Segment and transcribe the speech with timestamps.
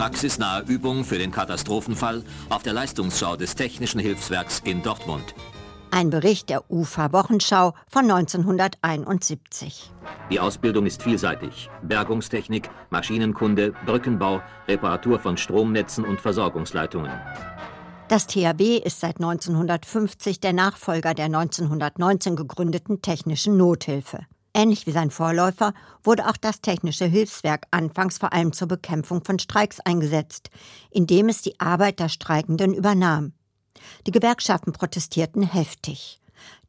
[0.00, 5.34] Praxisnahe Übung für den Katastrophenfall auf der Leistungsschau des Technischen Hilfswerks in Dortmund.
[5.90, 9.92] Ein Bericht der UFA Wochenschau von 1971.
[10.30, 11.68] Die Ausbildung ist vielseitig.
[11.82, 17.12] Bergungstechnik, Maschinenkunde, Brückenbau, Reparatur von Stromnetzen und Versorgungsleitungen.
[18.08, 24.20] Das THW ist seit 1950 der Nachfolger der 1919 gegründeten Technischen Nothilfe.
[24.52, 29.38] Ähnlich wie sein Vorläufer wurde auch das Technische Hilfswerk anfangs vor allem zur Bekämpfung von
[29.38, 30.50] Streiks eingesetzt,
[30.90, 33.32] indem es die Arbeit der Streikenden übernahm.
[34.06, 36.20] Die Gewerkschaften protestierten heftig.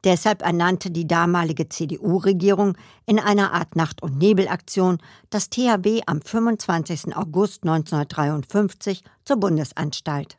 [0.04, 2.76] Deshalb ernannte die damalige CDU-Regierung
[3.06, 4.98] in einer Art Nacht- und Nebelaktion
[5.30, 7.16] das THW am 25.
[7.16, 10.36] August 1953 zur Bundesanstalt.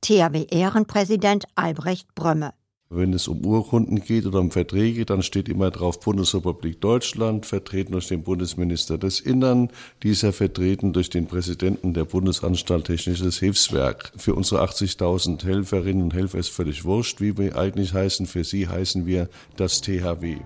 [0.00, 2.54] THW-Ehrenpräsident Albrecht Brömme.
[2.94, 7.92] Wenn es um Urkunden geht oder um Verträge, dann steht immer drauf Bundesrepublik Deutschland, vertreten
[7.92, 9.70] durch den Bundesminister des Innern,
[10.02, 14.12] dieser vertreten durch den Präsidenten der Bundesanstalt Technisches Hilfswerk.
[14.18, 18.26] Für unsere 80.000 Helferinnen und Helfer ist völlig wurscht, wie wir eigentlich heißen.
[18.26, 20.36] Für sie heißen wir das THW.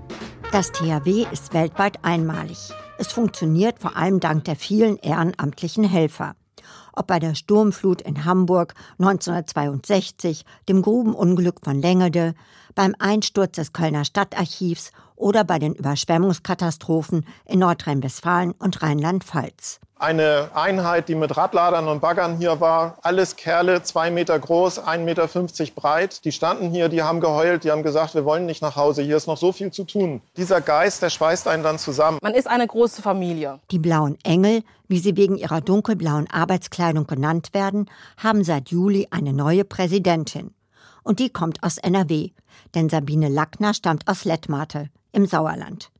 [0.53, 2.71] Das THW ist weltweit einmalig.
[2.99, 6.37] Es funktioniert vor allem dank der vielen ehrenamtlichen Helfer
[6.93, 12.35] ob bei der Sturmflut in Hamburg 1962, dem Grubenunglück von Längede,
[12.75, 19.81] beim Einsturz des Kölner Stadtarchivs oder bei den Überschwemmungskatastrophen in Nordrhein-Westfalen und Rheinland-Pfalz.
[19.99, 22.99] Eine Einheit, die mit Radladern und Baggern hier war.
[23.01, 25.27] Alles Kerle, zwei Meter groß, 1,50 Meter
[25.75, 26.23] breit.
[26.27, 29.17] Die standen hier, die haben geheult, die haben gesagt, wir wollen nicht nach Hause, hier
[29.17, 30.21] ist noch so viel zu tun.
[30.37, 32.19] Dieser Geist, der schweißt einen dann zusammen.
[32.21, 33.59] Man ist eine große Familie.
[33.71, 39.33] Die blauen Engel, wie sie wegen ihrer dunkelblauen Arbeitskleidung genannt werden, haben seit Juli eine
[39.33, 40.55] neue Präsidentin.
[41.05, 42.33] Und die kommt aus NRW,
[42.75, 45.91] denn Sabine Lackner stammt aus Lettmate im Sauerland.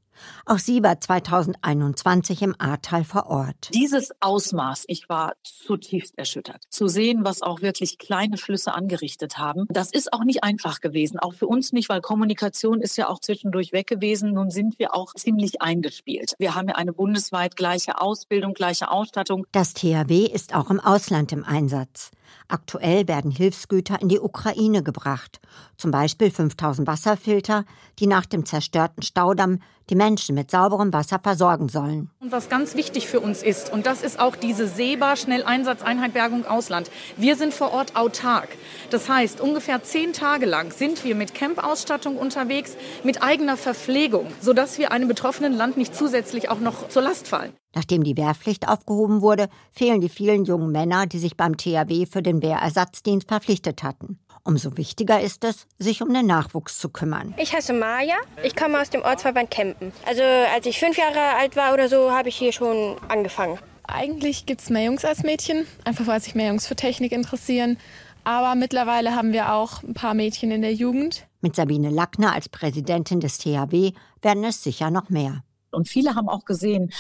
[0.47, 3.71] Auch sie war 2021 im Ahrtal vor Ort.
[3.75, 6.65] Dieses Ausmaß, ich war zutiefst erschüttert.
[6.71, 11.19] Zu sehen, was auch wirklich kleine Flüsse angerichtet haben, das ist auch nicht einfach gewesen.
[11.19, 14.33] Auch für uns nicht, weil Kommunikation ist ja auch zwischendurch weg gewesen.
[14.33, 16.35] Nun sind wir auch ziemlich eingespielt.
[16.39, 19.47] Wir haben ja eine bundesweit gleiche Ausbildung, gleiche Ausstattung.
[19.53, 22.11] Das THW ist auch im Ausland im Einsatz.
[22.49, 25.41] Aktuell werden Hilfsgüter in die Ukraine gebracht,
[25.77, 27.65] zum Beispiel 5000 Wasserfilter,
[27.99, 29.61] die nach dem zerstörten Staudamm
[29.91, 32.11] die Menschen mit sauberem Wasser versorgen sollen.
[32.21, 36.45] Und was ganz wichtig für uns ist, und das ist auch diese SEBA Schnelleinsatzeinheit Bergung
[36.45, 36.91] Ausland.
[37.17, 38.49] Wir sind vor Ort autark.
[38.91, 44.79] Das heißt, ungefähr zehn Tage lang sind wir mit Camp-Ausstattung unterwegs, mit eigener Verpflegung, sodass
[44.79, 47.53] wir einem betroffenen Land nicht zusätzlich auch noch zur Last fallen.
[47.77, 52.23] Nachdem die Wehrpflicht aufgehoben wurde, fehlen die vielen jungen Männer, die sich beim THW für
[52.23, 54.19] den Wehrersatzdienst verpflichtet hatten.
[54.45, 57.35] Umso wichtiger ist es, sich um den Nachwuchs zu kümmern.
[57.37, 58.15] Ich heiße Maja.
[58.43, 59.93] Ich komme aus dem Ortsverband Kempen.
[60.07, 63.59] Also als ich fünf Jahre alt war oder so, habe ich hier schon angefangen.
[63.83, 67.77] Eigentlich gibt es mehr Jungs als Mädchen, einfach weil sich mehr Jungs für Technik interessieren.
[68.25, 71.27] Aber mittlerweile haben wir auch ein paar Mädchen in der Jugend.
[71.43, 73.93] Mit Sabine Lackner als Präsidentin des THW
[74.23, 75.43] werden es sicher noch mehr.
[75.77, 76.91] Und viele haben auch gesehen,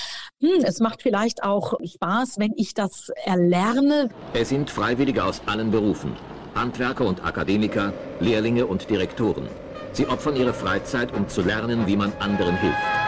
[0.41, 4.11] hm, es macht vielleicht auch Spaß, wenn ich das erlerne.
[4.35, 6.13] Es sind Freiwillige aus allen Berufen.
[6.55, 9.49] Handwerker und Akademiker, Lehrlinge und Direktoren.
[9.93, 13.06] Sie opfern ihre Freizeit, um zu lernen, wie man anderen hilft.